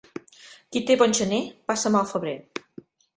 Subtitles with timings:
[0.75, 1.41] Qui té bon gener,
[1.73, 2.33] passa mal febrer.